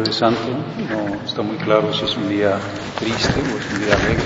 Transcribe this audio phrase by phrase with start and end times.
[0.00, 0.48] Jueves Santo,
[0.88, 2.58] no está muy claro si es un día
[2.98, 4.24] triste o es un día alegre,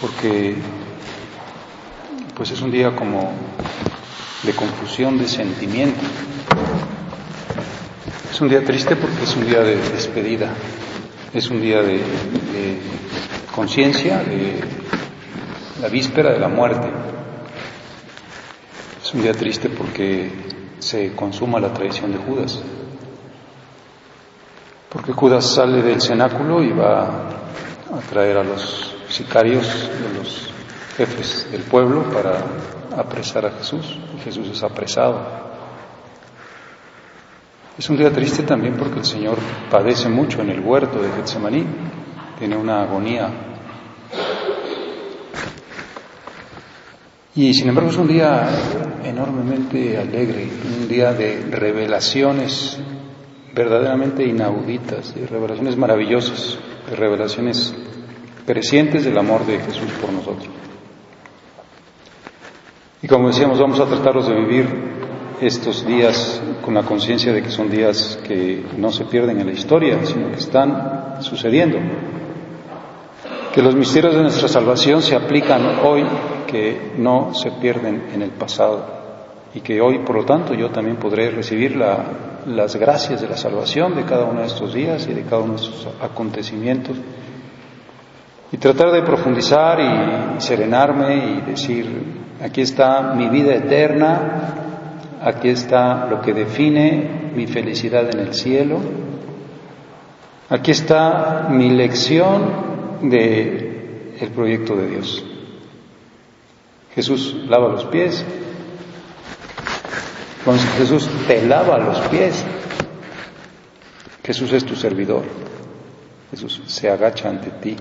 [0.00, 0.54] porque
[2.36, 3.32] pues es un día como
[4.44, 5.98] de confusión de sentimiento.
[8.30, 10.52] Es un día triste porque es un día de despedida,
[11.34, 12.78] es un día de, de
[13.52, 14.60] conciencia, de
[15.80, 16.86] la víspera de la muerte.
[19.02, 20.30] Es un día triste porque
[20.78, 22.62] se consuma la traición de Judas.
[24.90, 30.50] Porque Judas sale del cenáculo y va a traer a los sicarios de los
[30.96, 32.38] jefes del pueblo para
[32.96, 33.98] apresar a Jesús.
[34.16, 35.48] Y Jesús es apresado.
[37.76, 39.38] Es un día triste también porque el Señor
[39.70, 41.66] padece mucho en el huerto de Getsemaní.
[42.38, 43.30] Tiene una agonía.
[47.34, 48.48] Y sin embargo es un día
[49.04, 50.48] enormemente alegre,
[50.80, 52.80] un día de revelaciones
[53.54, 56.58] verdaderamente inauditas, de revelaciones maravillosas,
[56.96, 57.74] revelaciones
[58.46, 60.48] crecientes del amor de Jesús por nosotros.
[63.02, 64.66] Y como decíamos, vamos a tratarlos de vivir
[65.40, 69.52] estos días con la conciencia de que son días que no se pierden en la
[69.52, 71.78] historia, sino que están sucediendo.
[73.54, 76.04] Que los misterios de nuestra salvación se aplican hoy,
[76.46, 78.97] que no se pierden en el pasado.
[79.54, 82.04] Y que hoy, por lo tanto, yo también podré recibir la,
[82.46, 85.54] las gracias de la salvación de cada uno de estos días y de cada uno
[85.54, 86.96] de estos acontecimientos
[88.50, 91.86] y tratar de profundizar y serenarme y decir,
[92.42, 94.54] aquí está mi vida eterna,
[95.22, 98.78] aquí está lo que define mi felicidad en el cielo,
[100.48, 105.24] aquí está mi lección de el proyecto de Dios.
[106.94, 108.24] Jesús lava los pies,
[110.38, 112.44] entonces Jesús te lava los pies.
[114.24, 115.24] Jesús es tu servidor.
[116.30, 117.76] Jesús se agacha ante ti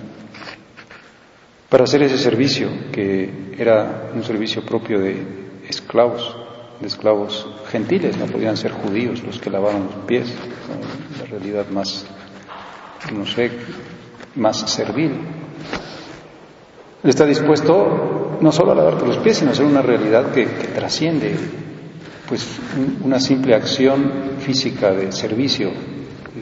[1.70, 5.22] para hacer ese servicio que era un servicio propio de
[5.68, 6.36] esclavos,
[6.80, 10.34] de esclavos gentiles, no podían ser judíos los que lavaron los pies,
[11.20, 12.06] la realidad más,
[13.14, 13.52] no sé,
[14.36, 15.12] más servil.
[17.04, 21.36] Está dispuesto no solo a lavarte los pies, sino a hacer una realidad que trasciende
[22.28, 22.60] pues
[23.04, 25.72] una simple acción física de servicio.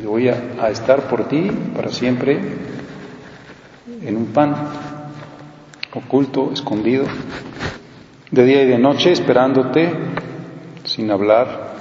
[0.04, 2.40] Voy a, estar por ti para siempre
[4.02, 4.56] en un pan,
[5.94, 7.06] oculto, escondido,
[8.32, 9.92] de día y de noche, esperándote,
[10.84, 11.74] sin hablar,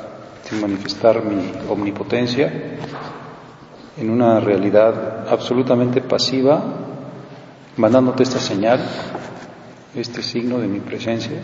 [0.42, 2.53] sin manifestar mi omnipotencia,
[3.97, 6.62] en una realidad absolutamente pasiva,
[7.77, 8.80] mandándote esta señal,
[9.95, 11.41] este signo de mi presencia,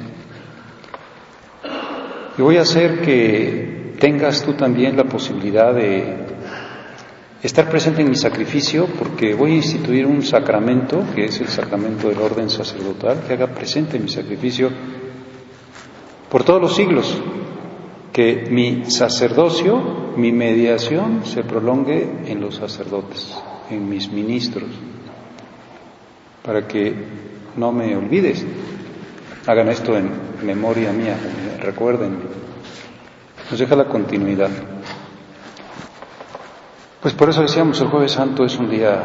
[2.40, 6.16] y voy a hacer que tengas tú también la posibilidad de
[7.42, 12.08] estar presente en mi sacrificio, porque voy a instituir un sacramento, que es el sacramento
[12.08, 14.70] del orden sacerdotal, que haga presente mi sacrificio
[16.30, 17.14] por todos los siglos,
[18.10, 23.36] que mi sacerdocio, mi mediación se prolongue en los sacerdotes,
[23.68, 24.70] en mis ministros,
[26.42, 26.94] para que
[27.58, 28.46] no me olvides.
[29.46, 30.10] Hagan esto en
[30.42, 31.16] memoria mía,
[31.60, 32.18] recuerden.
[33.50, 34.50] Nos deja la continuidad.
[37.00, 39.02] Pues por eso decíamos, el jueves santo es un día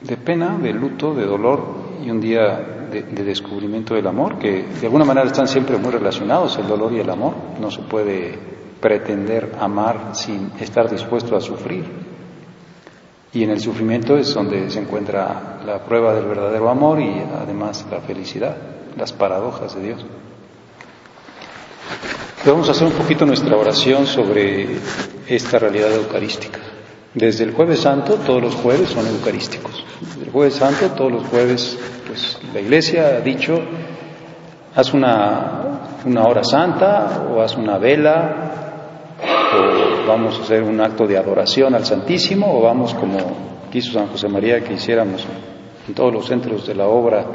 [0.00, 1.60] de pena, de luto, de dolor
[2.04, 6.56] y un día de, descubrimiento del amor, que de alguna manera están siempre muy relacionados,
[6.56, 7.34] el dolor y el amor.
[7.60, 8.38] No se puede
[8.80, 11.84] pretender amar sin estar dispuesto a sufrir.
[13.32, 17.84] Y en el sufrimiento es donde se encuentra la prueba del verdadero amor y además
[17.90, 18.56] la felicidad,
[18.98, 20.04] las paradojas de Dios.
[22.44, 24.66] Vamos a hacer un poquito nuestra oración sobre
[25.26, 26.58] esta realidad eucarística.
[27.14, 29.84] Desde el jueves santo, todos los jueves son eucarísticos.
[30.00, 33.58] Desde el jueves santo, todos los jueves, pues la iglesia ha dicho,
[34.74, 38.52] haz una, una hora santa o haz una vela
[39.54, 43.18] o vamos a hacer un acto de adoración al Santísimo o vamos como
[43.70, 45.26] quiso San José María que hiciéramos
[45.86, 47.26] en todos los centros de la obra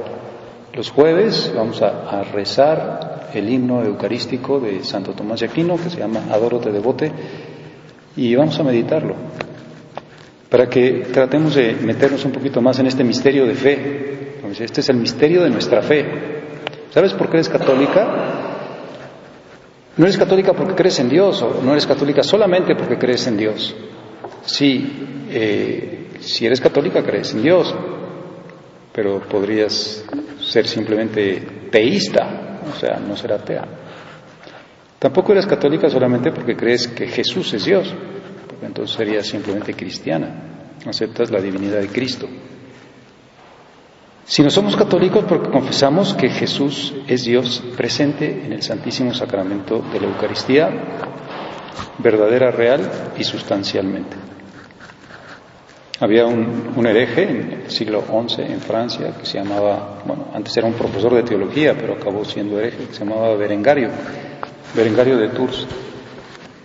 [0.73, 5.99] los jueves, vamos a, rezar el himno eucarístico de Santo Tomás de Aquino que se
[5.99, 7.11] llama Adoro te devote
[8.15, 9.15] y vamos a meditarlo
[10.49, 14.09] para que tratemos de meternos un poquito más en este misterio de fe.
[14.59, 16.05] Este es el misterio de nuestra fe.
[16.91, 18.53] ¿Sabes por qué eres católica?
[19.97, 23.37] No eres católica porque crees en Dios, o no eres católica solamente porque crees en
[23.37, 23.75] Dios.
[24.45, 27.73] Sí, eh, si eres católica crees en Dios,
[28.93, 30.05] pero podrías
[30.43, 33.65] ser simplemente teísta, o sea, no ser atea.
[34.99, 37.93] Tampoco eres católica solamente porque crees que Jesús es Dios
[38.65, 40.29] entonces sería simplemente cristiana,
[40.87, 42.27] aceptas la divinidad de Cristo.
[44.25, 49.83] Si no somos católicos porque confesamos que Jesús es Dios presente en el Santísimo Sacramento
[49.91, 50.69] de la Eucaristía,
[51.99, 54.15] verdadera, real y sustancialmente.
[55.99, 60.67] Había un, hereje en el siglo XI en Francia que se llamaba, bueno, antes era
[60.67, 63.89] un profesor de teología, pero acabó siendo hereje, que se llamaba Berengario,
[64.75, 65.67] Berengario de Tours.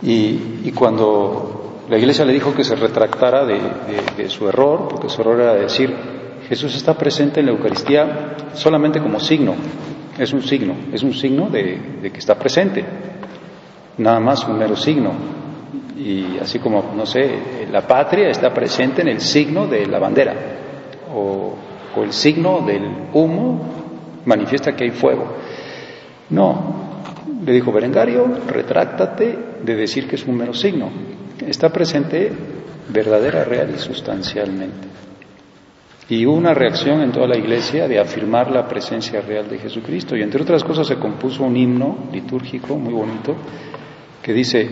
[0.02, 5.40] Y, cuando la iglesia le dijo que se retractara de, su error, porque su error
[5.40, 5.94] era decir,
[6.48, 9.54] Jesús está presente en la Eucaristía solamente como signo,
[10.18, 12.84] es un signo, es un signo de, que está presente,
[13.98, 15.37] nada más un mero signo.
[15.98, 20.34] Y así como, no sé, la patria está presente en el signo de la bandera,
[21.12, 21.54] o,
[21.96, 23.60] el signo del humo
[24.24, 25.34] manifiesta que hay fuego.
[26.30, 26.74] No,
[27.44, 30.90] le dijo Berengario, retráctate de decir que es un mero signo
[31.46, 32.32] está presente
[32.88, 34.88] verdadera, real y sustancialmente.
[36.08, 40.16] Y una reacción en toda la iglesia de afirmar la presencia real de Jesucristo.
[40.16, 43.36] Y entre otras cosas se compuso un himno litúrgico muy bonito
[44.28, 44.68] que dice,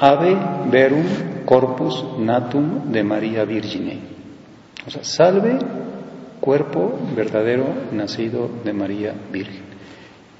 [0.00, 0.34] Ave
[0.70, 1.04] verum
[1.44, 4.00] corpus natum de María Virgine.
[4.86, 5.58] O sea, salve
[6.40, 9.64] cuerpo verdadero nacido de María Virgen.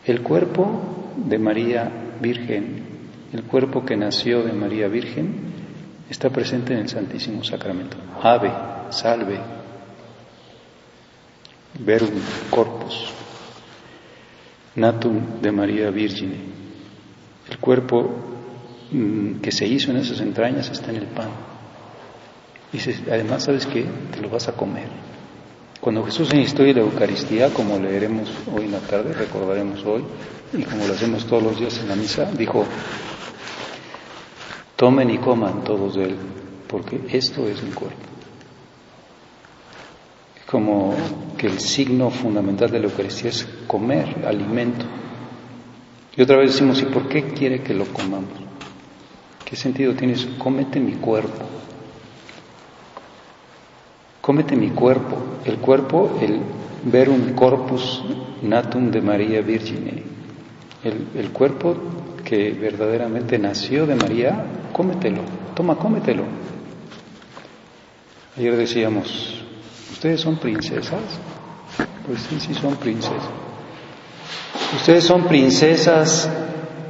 [0.07, 2.87] El cuerpo de María Virgen,
[3.35, 5.35] el cuerpo que nació de María Virgen,
[6.09, 7.99] está presente en el Santísimo Sacramento.
[8.23, 8.51] Ave,
[8.89, 9.41] salve,
[11.81, 12.19] verum
[12.49, 13.13] corpus,
[14.75, 16.39] natum de María Virgine.
[17.51, 18.33] El cuerpo
[19.41, 21.29] que se hizo en esas entrañas está en el pan.
[22.73, 22.79] Y
[23.11, 23.87] además, ¿sabes qué?
[24.13, 24.89] Te lo vas a comer.
[25.81, 30.03] Cuando Jesús en historia de la Eucaristía, como leeremos hoy en la tarde, recordaremos hoy,
[30.53, 32.65] y como lo hacemos todos los días en la misa, dijo,
[34.77, 36.17] Tomen y coman todos de él,
[36.67, 37.97] porque esto es mi cuerpo.
[40.47, 40.95] Como
[41.37, 44.87] que el signo fundamental de la Eucaristía es comer alimento.
[46.17, 48.45] Y otra vez decimos, ¿y por qué quiere que lo comamos?
[49.55, 50.27] ¿Qué sentido tiene eso?
[50.37, 51.47] Cómete mi cuerpo.
[54.21, 55.17] Cómete mi cuerpo.
[55.45, 56.41] El cuerpo, el
[56.91, 58.03] verum corpus
[58.43, 60.03] natum de María Virgine.
[60.83, 61.77] El, el cuerpo
[62.25, 65.21] que verdaderamente nació de María, cómetelo,
[65.55, 66.25] toma, cómetelo.
[68.37, 69.41] Ayer decíamos,
[69.93, 70.99] ¿ustedes son princesas?
[72.09, 73.23] Pues sí, sí son princesas.
[74.75, 76.29] Ustedes son princesas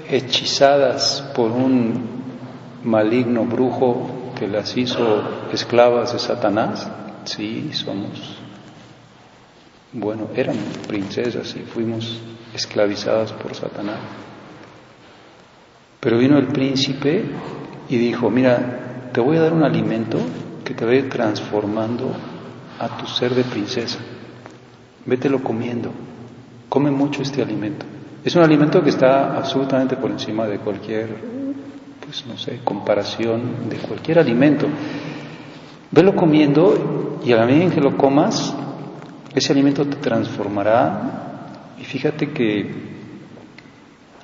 [0.09, 2.24] hechizadas por un
[2.85, 5.23] maligno brujo que las hizo
[5.53, 6.91] esclavas de Satanás.
[7.25, 8.39] Sí, somos.
[9.93, 12.21] Bueno, eran princesas y fuimos
[12.55, 13.99] esclavizadas por Satanás.
[16.01, 17.25] Pero vino el príncipe
[17.89, 20.19] y dijo, mira, te voy a dar un alimento
[20.65, 22.11] que te va a ir transformando
[22.79, 23.99] a tu ser de princesa.
[25.07, 25.91] Vételo comiendo.
[26.69, 27.87] Come mucho este alimento.
[28.25, 31.09] Es un alimento que está absolutamente por encima de cualquier,
[32.05, 34.67] pues no sé, comparación de cualquier alimento.
[35.91, 38.55] Velo comiendo y a la medida en que lo comas,
[39.35, 41.75] ese alimento te transformará.
[41.79, 42.95] Y fíjate que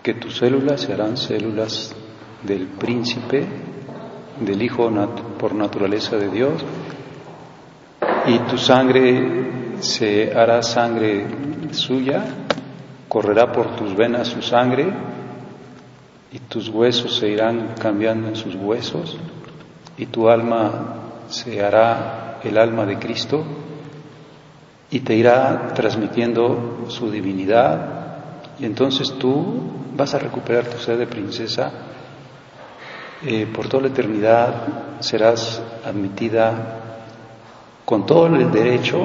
[0.03, 1.95] que tus células serán células
[2.43, 3.47] del príncipe
[4.41, 4.91] del Hijo
[5.39, 6.65] por naturaleza de Dios,
[8.27, 11.27] y tu sangre se hará sangre
[11.73, 12.25] suya,
[13.09, 14.87] correrá por tus venas su sangre,
[16.33, 19.19] y tus huesos se irán cambiando en sus huesos,
[19.97, 20.97] y tu alma
[21.29, 23.45] se hará el alma de Cristo,
[24.91, 28.01] y te irá transmitiendo su divinidad,
[28.59, 29.61] y entonces tú
[29.97, 31.73] vas a recuperar tu sed de princesa,
[33.23, 36.79] eh, por toda la eternidad serás admitida
[37.85, 38.99] con todo el derecho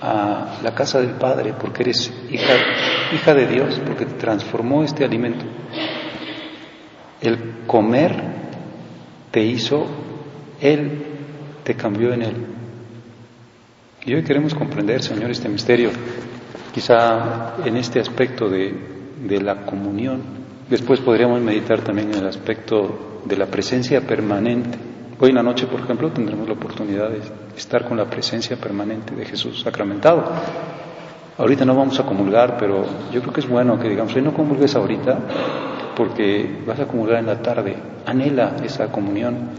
[0.00, 2.54] a la casa del Padre, porque eres hija,
[3.12, 5.44] hija de Dios, porque te transformó este alimento.
[7.24, 8.14] El comer
[9.30, 9.86] te hizo,
[10.60, 11.02] Él
[11.64, 12.34] te cambió en Él.
[14.04, 15.88] Y hoy queremos comprender, Señor, este misterio,
[16.74, 18.74] quizá en este aspecto de,
[19.26, 20.20] de la comunión.
[20.68, 24.76] Después podríamos meditar también en el aspecto de la presencia permanente.
[25.18, 27.22] Hoy en la noche, por ejemplo, tendremos la oportunidad de
[27.56, 30.30] estar con la presencia permanente de Jesús sacramentado.
[31.38, 34.34] Ahorita no vamos a comulgar, pero yo creo que es bueno que digamos, hoy no
[34.34, 35.18] comulgues ahorita
[35.94, 37.76] porque vas a comulgar en la tarde.
[38.06, 39.50] Anhela esa comunión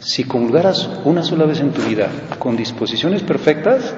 [0.00, 3.94] si comulgaras una sola vez en tu vida con disposiciones perfectas,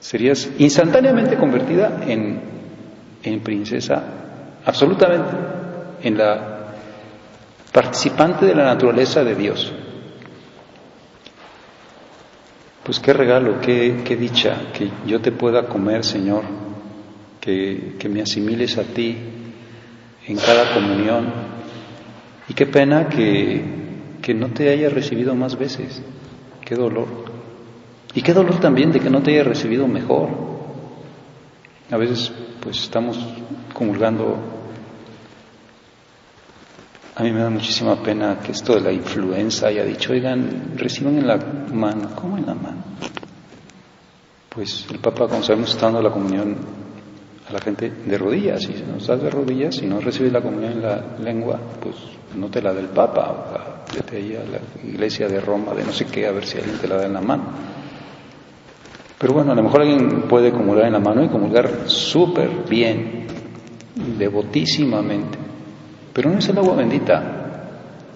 [0.00, 2.40] serías instantáneamente convertida en,
[3.22, 4.02] en princesa,
[4.64, 5.30] absolutamente,
[6.02, 6.54] en la
[7.72, 9.72] participante de la naturaleza de Dios.
[12.82, 16.42] Pues qué regalo, qué, qué dicha que yo te pueda comer, Señor,
[17.40, 19.16] que, que me asimiles a ti
[20.28, 21.32] en cada comunión.
[22.48, 23.64] Y qué pena que,
[24.22, 26.02] que no te haya recibido más veces.
[26.64, 27.08] Qué dolor.
[28.14, 30.28] Y qué dolor también de que no te haya recibido mejor.
[31.90, 32.30] A veces
[32.60, 33.18] pues estamos
[33.72, 34.36] comulgando.
[37.16, 41.18] A mí me da muchísima pena que esto de la influenza haya dicho, oigan, reciban
[41.18, 41.36] en la
[41.72, 42.10] mano.
[42.14, 42.82] ¿Cómo en la mano?
[44.48, 46.56] Pues el Papa, como sabemos, está dando la comunión
[47.48, 48.62] a la gente de rodillas.
[48.62, 51.96] Si no estás de rodillas, y no recibes la comunión en la lengua, pues
[52.36, 55.92] no te la da el Papa, vete ahí a la iglesia de Roma, de no
[55.92, 57.44] sé qué, a ver si alguien te la da en la mano.
[59.18, 63.26] Pero bueno, a lo mejor alguien puede comulgar en la mano y comulgar súper bien,
[64.18, 65.38] devotísimamente,
[66.12, 67.34] pero no es el agua bendita.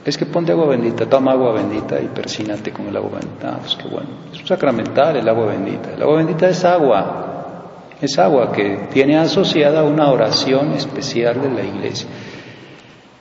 [0.05, 3.53] Es que ponte agua bendita, toma agua bendita y persínate con el agua bendita.
[3.55, 4.09] Ah, pues qué bueno.
[4.33, 5.95] Es un sacramental el agua bendita.
[5.95, 7.32] El agua bendita es agua.
[8.03, 12.09] Es agua que tiene asociada una oración especial de la iglesia.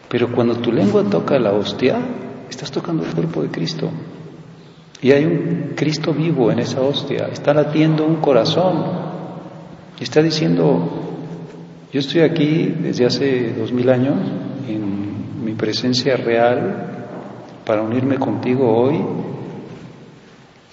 [0.10, 2.00] Pero cuando tu lengua toca la hostia,
[2.50, 3.92] estás tocando el cuerpo de Cristo.
[5.00, 7.28] Y hay un Cristo vivo en esa hostia.
[7.32, 8.84] Está latiendo un corazón.
[10.00, 10.90] Está diciendo,
[11.94, 14.16] yo estoy aquí desde hace dos mil años
[14.68, 16.88] en mi presencia real
[17.68, 19.00] para unirme contigo hoy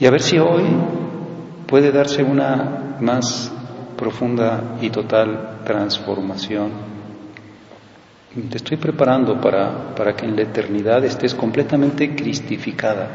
[0.00, 0.64] y a ver si hoy
[1.66, 3.52] puede darse una más
[3.98, 6.70] profunda y total transformación.
[8.48, 13.08] Te estoy preparando para, para que en la eternidad estés completamente cristificada,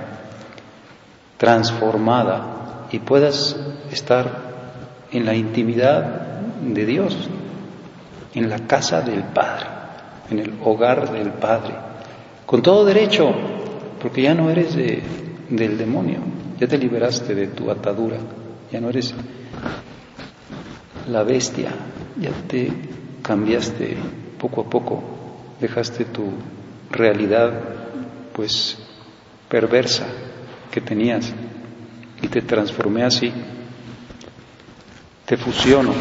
[1.38, 3.56] transformada y puedas
[3.90, 4.54] estar
[5.12, 6.04] en la intimidad
[6.62, 7.30] de Dios,
[8.34, 9.68] en la casa del Padre,
[10.30, 11.76] en el hogar del Padre,
[12.46, 13.32] con todo derecho,
[14.02, 15.02] porque ya no eres de,
[15.50, 16.20] del demonio,
[16.60, 18.18] ya te liberaste de tu atadura,
[18.72, 19.14] ya no eres
[21.08, 21.72] la bestia,
[22.18, 22.72] ya te
[23.22, 23.98] cambiaste
[24.40, 25.14] poco a poco
[25.64, 26.26] dejaste tu
[26.92, 27.54] realidad
[28.34, 28.78] pues
[29.48, 30.06] perversa
[30.72, 31.32] que tenías
[32.22, 33.32] y te transformé así,
[35.26, 35.94] te fusiono.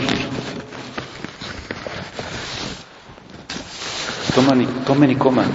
[4.35, 5.51] Toman y, tomen y coman.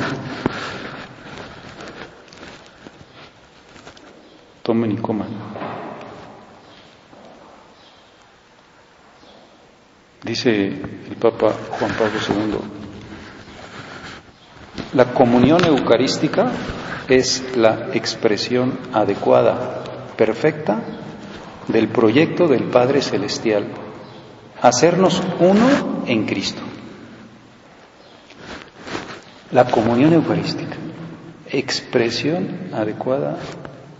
[4.62, 5.57] Tomen y coman.
[10.28, 12.58] Dice el Papa Juan Pablo II,
[14.94, 16.52] la comunión eucarística
[17.08, 19.84] es la expresión adecuada,
[20.18, 20.82] perfecta,
[21.70, 23.68] del proyecto del Padre Celestial,
[24.62, 26.62] hacernos uno en Cristo.
[29.52, 30.76] La comunión eucarística,
[31.50, 33.38] expresión adecuada,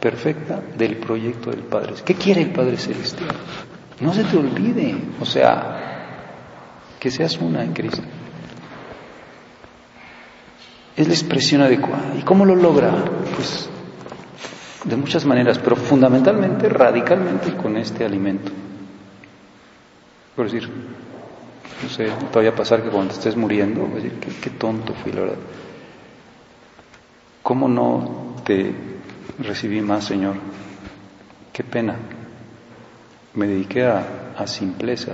[0.02, 1.94] perfecta del proyecto del Padre.
[2.04, 3.30] ¿Qué quiere el Padre Celestial?
[4.02, 5.97] No se te olvide, o sea,
[7.00, 8.02] que seas una en Cristo.
[10.96, 12.16] Es la expresión adecuada.
[12.18, 12.92] ¿Y cómo lo logra?
[13.36, 13.70] Pues
[14.84, 18.52] de muchas maneras, pero fundamentalmente, radicalmente con este alimento.
[20.36, 20.70] Por decir,
[21.84, 25.38] no sé, todavía pasar que cuando estés muriendo, decir, qué, qué tonto fui, la verdad.
[27.48, 28.74] ¿cómo no te
[29.40, 30.36] recibí más, Señor?
[31.54, 31.96] Qué pena.
[33.36, 35.14] Me dediqué a, a simpleza.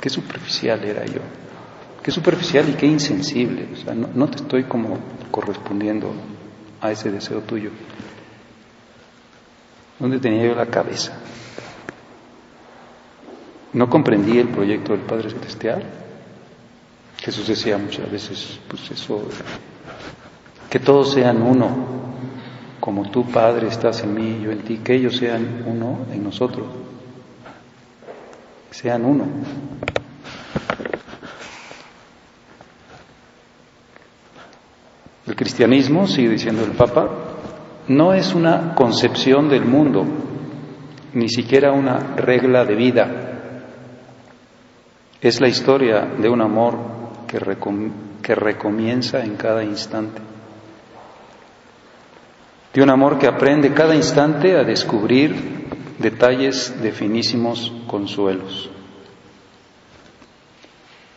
[0.00, 1.20] Qué superficial era yo.
[2.02, 3.68] Qué superficial y qué insensible.
[3.72, 4.98] O sea, no, te estoy como
[5.30, 6.12] correspondiendo
[6.80, 7.70] a ese deseo tuyo.
[9.98, 11.18] ¿Dónde tenía yo la cabeza?
[13.72, 15.82] ¿No comprendí el proyecto del Padre Celestial?
[17.18, 19.28] Jesús decía muchas veces, pues eso,
[20.70, 21.68] que todos sean uno,
[22.80, 26.66] como tú, Padre, estás en mí, yo en ti, que ellos sean uno en nosotros,
[28.70, 29.26] sean uno.
[35.26, 37.08] El cristianismo, sigue diciendo el Papa,
[37.88, 40.04] no es una concepción del mundo,
[41.14, 43.08] ni siquiera una regla de vida.
[45.20, 46.78] Es la historia de un amor
[47.26, 47.40] que,
[48.22, 50.22] que recomienza en cada instante.
[52.72, 55.34] De un amor que aprende cada instante a descubrir
[55.98, 58.70] detalles de finísimos consuelos.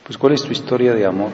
[0.03, 1.29] Pues ¿cuál es tu historia de amor?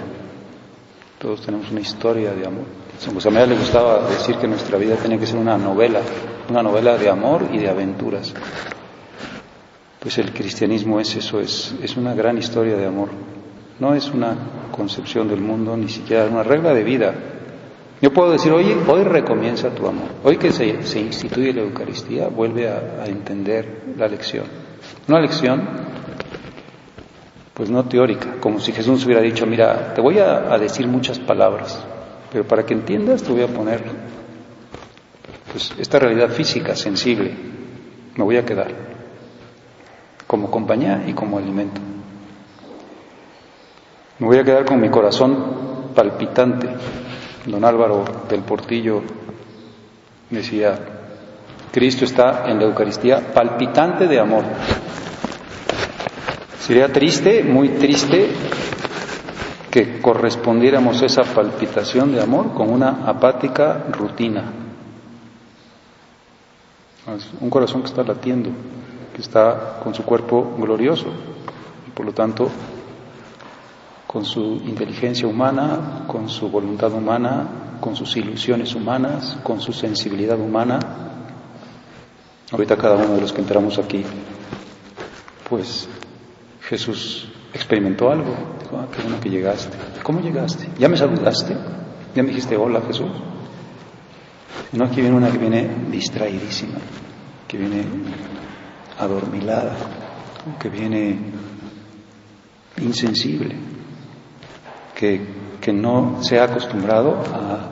[1.20, 2.87] Todos tenemos una historia de amor.
[3.06, 6.02] José María le gustaba decir que nuestra vida tiene que ser una novela,
[6.50, 8.34] una novela de amor y de aventuras.
[10.00, 13.10] Pues el cristianismo es eso, es, es una gran historia de amor.
[13.80, 14.36] No es una
[14.72, 17.14] concepción del mundo, ni siquiera una regla de vida.
[18.02, 20.08] Yo puedo decir, oye, hoy recomienza tu amor.
[20.24, 24.46] Hoy que se, se instituye la Eucaristía, vuelve a, a entender la lección.
[25.08, 25.68] Una lección,
[27.54, 31.20] pues no teórica, como si Jesús hubiera dicho, mira, te voy a, a decir muchas
[31.20, 31.84] palabras,
[32.32, 33.84] pero para que entiendas te voy a poner
[35.52, 37.34] pues esta realidad física, sensible.
[38.16, 38.72] Me voy a quedar
[40.26, 41.80] como compañía y como alimento.
[44.20, 46.68] Me voy a quedar con mi corazón palpitante.
[47.46, 49.02] Don Álvaro del Portillo
[50.30, 50.78] decía,
[51.72, 54.44] Cristo está en la Eucaristía palpitante de amor.
[56.60, 58.30] Sería triste, muy triste,
[59.78, 64.52] que correspondiéramos esa palpitación de amor con una apática rutina.
[67.40, 68.50] Un corazón que está latiendo,
[69.14, 71.06] que está con su cuerpo glorioso
[71.88, 72.50] y por lo tanto
[74.08, 80.40] con su inteligencia humana, con su voluntad humana, con sus ilusiones humanas, con su sensibilidad
[80.40, 80.80] humana.
[82.52, 84.04] Ahorita cada uno de los que entramos aquí,
[85.48, 85.88] pues
[86.62, 88.57] Jesús experimentó algo.
[88.74, 89.78] Ah, qué bueno que llegaste.
[90.04, 90.68] ¿Cómo llegaste?
[90.78, 91.56] ¿Ya me saludaste?
[92.14, 93.12] ¿Ya me dijiste hola Jesús?
[94.74, 96.80] No, aquí viene una que viene distraidísima,
[97.48, 97.86] que viene
[99.00, 99.76] adormilada,
[100.60, 101.18] que viene
[102.82, 103.56] insensible,
[104.96, 105.22] que,
[105.62, 107.70] que no se ha acostumbrado a,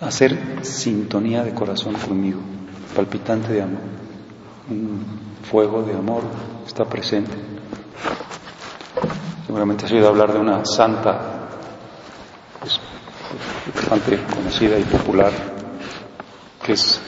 [0.00, 2.40] a hacer sintonía de corazón conmigo,
[2.94, 3.80] palpitante de amor,
[4.70, 5.04] un
[5.50, 6.22] fuego de amor
[6.64, 7.32] está presente.
[9.50, 11.18] Seguramente has oído hablar de una santa,
[12.60, 12.78] pues,
[13.74, 15.32] bastante conocida y popular,
[16.62, 17.00] que es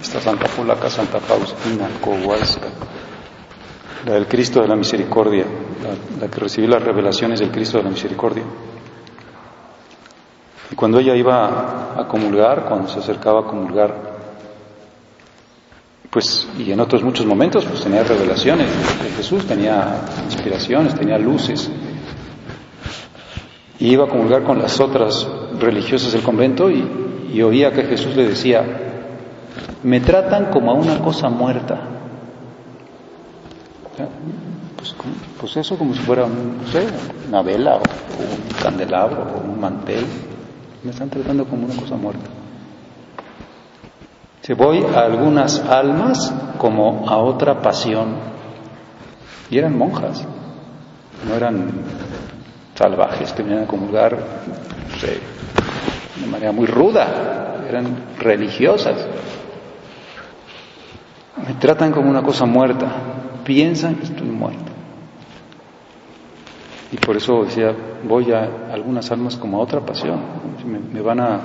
[0.00, 2.68] esta santa polaca, Santa Faustina Kowalska,
[4.06, 5.44] la del Cristo de la Misericordia,
[5.82, 8.44] la, la que recibió las revelaciones del Cristo de la Misericordia.
[10.70, 14.05] Y cuando ella iba a comulgar, cuando se acercaba a comulgar,
[16.16, 18.68] pues, y en otros muchos momentos, pues tenía revelaciones
[19.02, 21.70] de Jesús, tenía inspiraciones, tenía luces.
[23.78, 25.28] Y iba a comulgar con las otras
[25.60, 28.64] religiosas del convento y, oía que Jesús le decía,
[29.82, 31.80] me tratan como a una cosa muerta.
[34.76, 34.96] Pues,
[35.38, 36.86] pues, eso como si fuera un, no sé,
[37.28, 40.06] una vela o, un candelabro o un mantel.
[40.82, 42.45] Me están tratando como una cosa muerta.
[44.46, 48.14] Se voy a algunas almas como a otra pasión.
[49.50, 50.24] Y eran monjas,
[51.26, 51.68] no eran
[52.76, 55.18] salvajes que venían a comulgar no sé,
[56.20, 59.04] de manera muy ruda, eran religiosas.
[61.44, 62.86] Me tratan como una cosa muerta,
[63.42, 64.70] piensan que estoy muerto.
[66.92, 70.20] Y por eso decía, voy a algunas almas como a otra pasión,
[70.64, 71.40] me, me van a,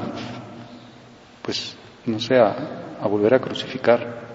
[1.41, 2.55] pues, no sé, a,
[3.01, 4.29] a volver a crucificar.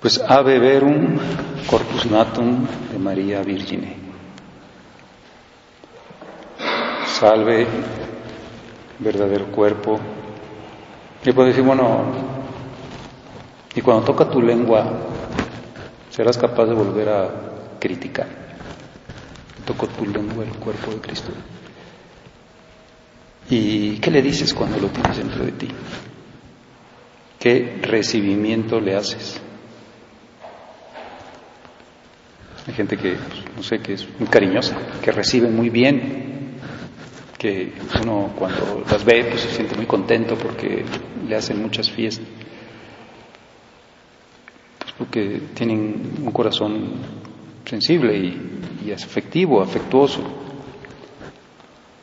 [0.00, 1.18] Pues ave verum
[1.66, 3.96] corpus natum de María Virgine.
[7.06, 7.66] Salve,
[8.98, 9.98] verdadero cuerpo.
[11.24, 12.04] Y puedo decir, bueno,
[13.74, 14.84] y cuando toca tu lengua,
[16.10, 17.30] serás capaz de volver a
[17.80, 18.28] criticar.
[19.66, 21.32] Toco tu lengua el cuerpo de Cristo.
[23.50, 25.68] ¿Y qué le dices cuando lo tienes dentro de ti?
[27.38, 29.40] ¿Qué recibimiento le haces?
[32.66, 36.58] Hay gente que, pues, no sé, que es muy cariñosa, que recibe muy bien,
[37.38, 40.84] que uno cuando las ve pues se siente muy contento porque
[41.26, 42.26] le hacen muchas fiestas,
[44.80, 46.90] pues porque tienen un corazón
[47.64, 50.47] sensible y, y afectivo, afectuoso.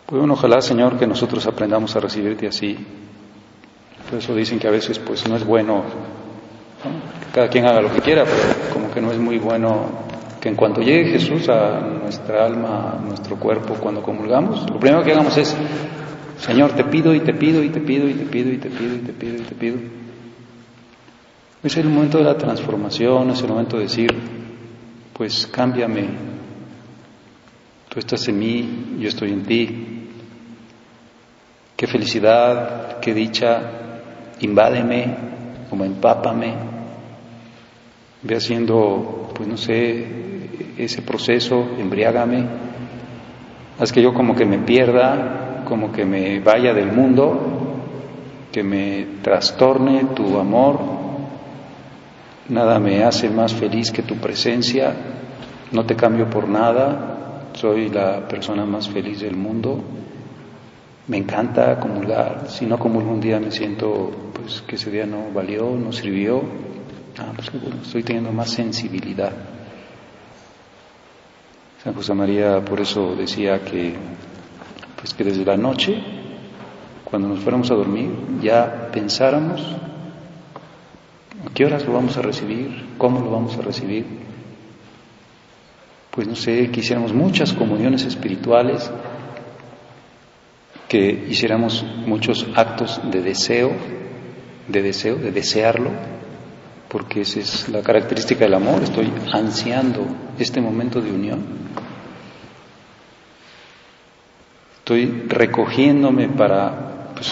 [0.05, 2.77] Pues bueno, ojalá Señor que nosotros aprendamos a recibirte así.
[4.09, 5.83] Por eso dicen que a veces pues no es bueno,
[7.25, 9.89] que cada quien haga lo que quiera, pero como que no es muy bueno
[10.39, 15.03] que en cuanto llegue Jesús a nuestra alma, a nuestro cuerpo, cuando comulgamos, lo primero
[15.03, 15.57] que hagamos es,
[16.37, 18.95] Señor, te pido y te pido y te pido y te pido y te pido
[18.95, 19.77] y te pido y te pido.
[21.63, 24.11] Es el momento de la transformación, es el momento de decir,
[25.13, 26.09] pues cámbiame,
[27.89, 29.94] tú estás en mí, yo estoy en ti.
[31.75, 33.61] Qué felicidad, qué dicha,
[34.39, 35.13] invádeme,
[35.69, 36.53] como empápame,
[38.21, 40.05] ve haciendo, pues no sé,
[40.77, 42.45] ese proceso, embriágame,
[43.77, 47.39] haz que yo como que me pierda, como que me vaya del mundo,
[48.53, 50.79] que me trastorne tu amor,
[52.47, 54.93] nada me hace más feliz que tu presencia,
[55.73, 59.83] no te cambio por nada, soy la persona más feliz del mundo,
[61.07, 65.31] me encanta acumular, si no acumulo un día me siento pues que ese día no
[65.33, 66.41] valió, no sirvió,
[67.19, 67.51] ah, pues
[67.83, 69.31] estoy teniendo más sensibilidad.
[71.83, 73.93] San José María por eso decía que,
[74.99, 76.01] pues que desde la noche,
[77.03, 78.09] cuando nos fuéramos a dormir,
[78.41, 79.61] ya pensáramos
[81.45, 84.05] a qué horas lo vamos a recibir, cómo lo vamos a recibir.
[86.09, 88.89] Pues no sé, que hiciéramos muchas comuniones espirituales,
[90.87, 93.71] que hiciéramos muchos actos de deseo,
[94.67, 95.89] de deseo, de desearlo,
[96.87, 100.05] porque esa es la característica del amor, estoy ansiando
[100.37, 101.43] este momento de unión.
[104.77, 107.31] Estoy recogiéndome para, pues,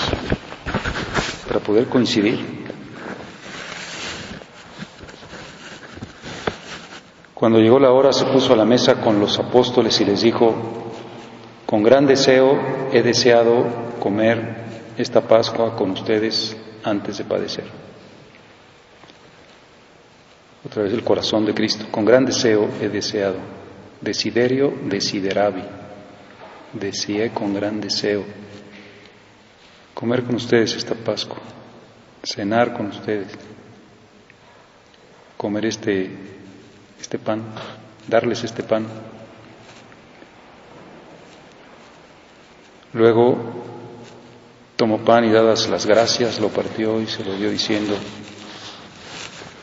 [1.47, 2.63] para poder coincidir.
[7.35, 10.92] Cuando llegó la hora se puso a la mesa con los apóstoles y les dijo,
[11.73, 12.53] con gran deseo
[12.91, 14.37] he deseado comer
[14.95, 17.65] esta Pascua con ustedes antes de padecer
[20.63, 21.87] otra vez el corazón de Cristo.
[21.89, 23.37] Con gran deseo he deseado,
[23.99, 25.63] desiderio desideravi,
[26.73, 28.23] deseé con gran deseo
[29.95, 31.41] comer con ustedes esta Pascua,
[32.23, 33.31] cenar con ustedes,
[35.37, 36.07] comer este,
[37.01, 37.41] este pan,
[38.07, 39.12] darles este pan.
[42.93, 43.37] Luego
[44.75, 47.95] tomó pan y dadas las gracias lo partió y se lo dio diciendo,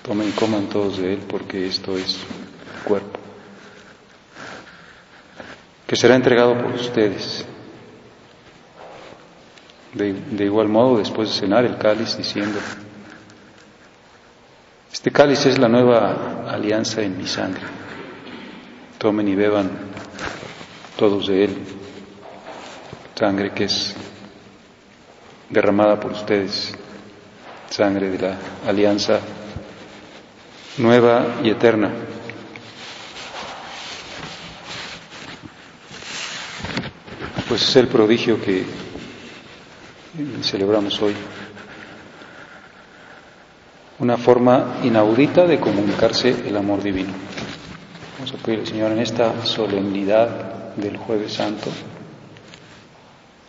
[0.03, 2.19] Tomen y coman todos de él porque esto es
[2.85, 3.21] cuerpo,
[5.87, 7.47] que será entregado por ustedes.
[9.93, 12.59] De, de, igual modo, después de cenar el cáliz, diciendo,
[14.93, 17.62] este cáliz es la nueva alianza en mi sangre.
[18.99, 19.71] Tomen y beban
[20.97, 21.59] todos de él,
[23.21, 23.95] sangre que es
[25.51, 26.73] derramada por ustedes,
[27.69, 29.21] sangre de la alianza
[30.79, 31.91] nueva y eterna.
[37.47, 38.65] Pues es el prodigio que
[40.41, 41.15] celebramos hoy.
[43.99, 47.13] Una forma inaudita de comunicarse el amor divino.
[48.19, 51.71] Vamos a pedir al Señor en esta solemnidad del Jueves Santo.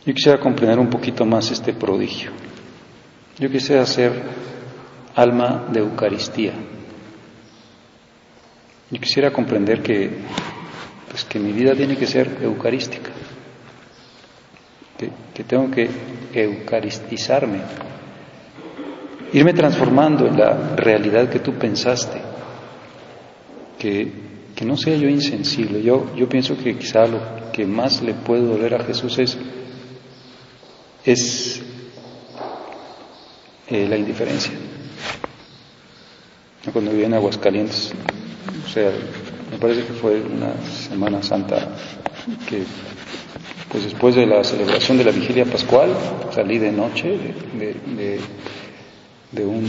[0.05, 2.31] Yo quisiera comprender un poquito más este prodigio.
[3.37, 4.11] Yo quisiera ser
[5.15, 6.53] alma de Eucaristía.
[8.89, 10.09] Yo quisiera comprender que,
[11.09, 13.11] pues que mi vida tiene que ser eucarística,
[15.33, 15.89] que, tengo que
[16.33, 17.61] eucaristizarme,
[19.33, 22.21] irme transformando en la realidad que tú pensaste,
[23.79, 24.11] que,
[24.55, 25.81] que no sea yo insensible.
[25.81, 29.37] Yo, yo pienso que quizá lo que más le puede doler a Jesús es,
[31.05, 31.61] es
[33.67, 34.51] eh, la indiferencia.
[36.71, 37.91] Cuando viví en Aguascalientes,
[38.65, 38.91] o sea,
[39.51, 41.75] me parece que fue una Semana Santa
[42.47, 42.63] que,
[43.69, 45.89] pues después de la celebración de la vigilia pascual,
[46.33, 47.17] salí de noche
[47.57, 48.19] de,
[49.31, 49.67] de, un,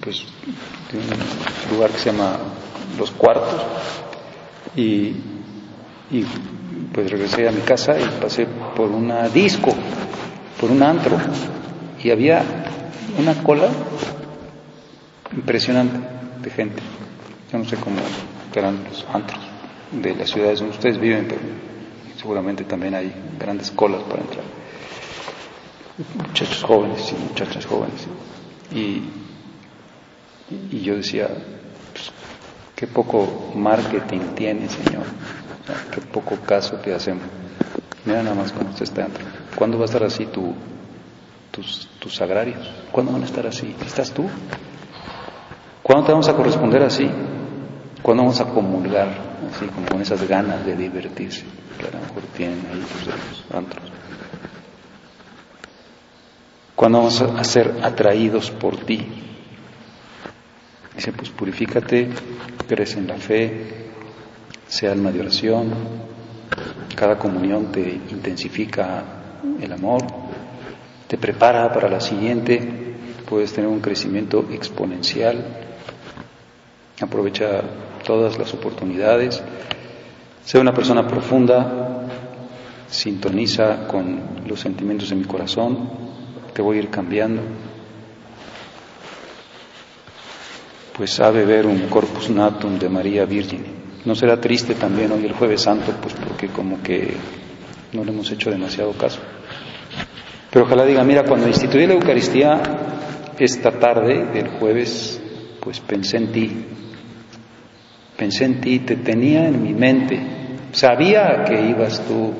[0.00, 0.24] pues,
[0.92, 2.38] de un lugar que se llama
[2.96, 3.60] Los Cuartos
[4.76, 5.14] y,
[6.10, 6.24] y
[6.92, 8.46] pues regresé a mi casa y pasé
[8.76, 9.74] por una disco
[10.60, 11.16] por un antro
[12.02, 12.42] y había
[13.18, 13.68] una cola
[15.32, 15.98] impresionante
[16.42, 16.82] de gente.
[17.52, 17.96] Yo no sé cómo
[18.58, 19.40] eran los antros
[19.92, 21.40] de las ciudades donde ustedes viven, pero
[22.16, 24.44] seguramente también hay grandes colas para entrar.
[26.14, 28.06] Muchachos jóvenes y muchachas jóvenes.
[28.72, 29.02] Y,
[30.70, 31.28] y yo decía,
[31.92, 32.10] pues,
[32.74, 35.04] qué poco marketing tiene, Señor.
[35.92, 37.24] qué poco caso te hacemos.
[38.04, 39.24] Mira nada más cómo está antro.
[39.58, 40.54] ¿Cuándo va a estar así tu,
[41.50, 42.64] tus, tus agrarios?
[42.92, 43.74] ¿Cuándo van a estar así?
[43.84, 44.24] ¿Estás tú?
[45.82, 47.10] ¿Cuándo te vamos a corresponder así?
[48.00, 49.08] ¿Cuándo vamos a comulgar
[49.50, 51.42] así como con esas ganas de divertirse
[51.76, 53.90] que a lo mejor tienen ahí los antros?
[56.76, 59.08] ¿Cuándo vamos a ser atraídos por ti?
[60.94, 62.08] Dice, pues purifícate,
[62.68, 63.88] crece en la fe,
[64.68, 65.72] sea alma de oración,
[66.94, 69.17] cada comunión te intensifica
[69.60, 70.02] el amor,
[71.06, 72.60] te prepara para la siguiente,
[73.28, 75.44] puedes tener un crecimiento exponencial
[77.00, 77.62] Aprovecha
[78.04, 79.40] todas las oportunidades.
[80.44, 82.06] Sea una persona profunda,
[82.88, 85.88] sintoniza con los sentimientos de mi corazón,
[86.52, 87.42] te voy a ir cambiando.
[90.96, 93.64] Pues sabe ver un corpus natum de María Virgen.
[94.04, 97.14] No será triste también hoy el jueves santo, pues porque como que
[97.92, 99.20] no le hemos hecho demasiado caso.
[100.50, 102.60] Pero ojalá diga, mira, cuando instituí la Eucaristía
[103.38, 105.20] esta tarde, el jueves,
[105.60, 106.66] pues pensé en ti,
[108.18, 110.18] Pensé en ti, te tenía en mi mente.
[110.72, 112.32] Sabía que ibas tú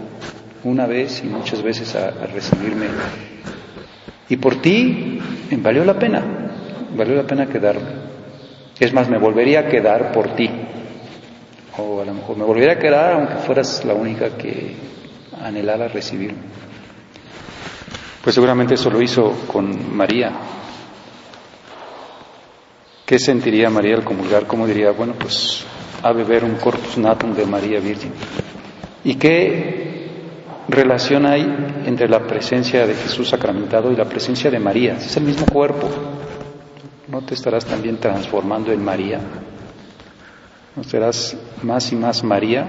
[0.64, 2.86] una vez y muchas veces a, recibirme.
[4.28, 5.20] Y por ti
[5.58, 6.20] valió la pena,
[6.96, 8.08] valió la pena quedarme.
[8.80, 10.50] Es más, me volvería a quedar por ti.
[11.78, 14.74] O a lo mejor me volvería a quedar aunque fueras la única que
[15.48, 16.38] anhelaba recibirme.
[18.22, 20.32] Pues seguramente eso lo hizo con María,
[23.08, 24.46] ¿Qué sentiría María al comulgar?
[24.46, 24.90] ¿Cómo diría?
[24.90, 25.64] Bueno, pues
[26.02, 28.12] a beber un corpus natum de María Virgen.
[29.02, 30.10] ¿Y qué
[30.68, 31.40] relación hay
[31.86, 34.98] entre la presencia de Jesús sacramentado y la presencia de María?
[34.98, 35.88] Es el mismo cuerpo.
[37.10, 39.20] ¿No te estarás también transformando en María?
[40.76, 42.66] ¿No serás más y más María?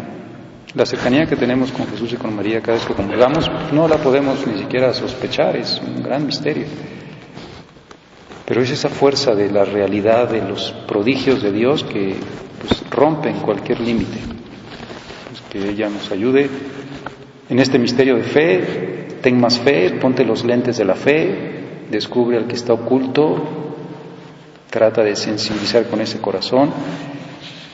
[0.75, 3.97] La cercanía que tenemos con Jesús y con María cada vez que comulgamos no la
[3.97, 6.65] podemos ni siquiera sospechar, es un gran misterio.
[8.45, 12.17] Pero es esa fuerza de la realidad de los prodigios de Dios que
[12.61, 14.19] pues, rompen cualquier límite.
[15.29, 16.47] Pues, que ella nos ayude
[17.49, 19.07] en este misterio de fe.
[19.23, 23.75] Ten más fe, ponte los lentes de la fe, descubre al que está oculto,
[24.69, 26.71] trata de sensibilizar con ese corazón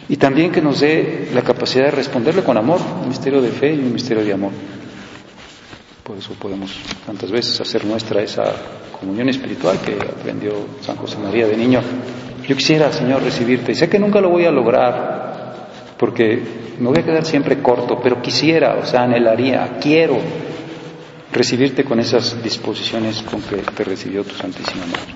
[0.08, 3.74] y también que nos dé la capacidad de responderle con amor, un misterio de fe
[3.74, 4.52] y un misterio de amor.
[6.04, 8.44] Por eso podemos tantas veces hacer nuestra esa
[9.00, 11.82] comunión espiritual que aprendió San José María de niño.
[12.48, 13.72] Yo quisiera, Señor, recibirte.
[13.72, 16.44] Y sé que nunca lo voy a lograr, porque
[16.80, 20.20] me voy a quedar siempre corto, pero quisiera, o sea, anhelaría, quiero
[21.32, 25.15] recibirte con esas disposiciones con que te recibió tu Santísima Madre.